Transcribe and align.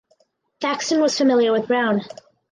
Thaxton 0.61 0.99
was 0.99 1.15
familiar 1.15 1.51
with 1.51 1.67
Brown. 1.67 2.01